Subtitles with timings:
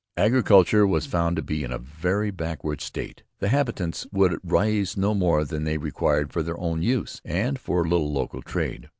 [0.17, 3.21] Agriculture was found to be in a very backward state.
[3.37, 7.81] The habitants would raise no more than they required for their own use and for
[7.83, 8.89] a little local trade.